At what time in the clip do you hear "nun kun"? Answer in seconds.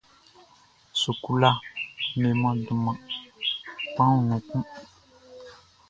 4.27-4.63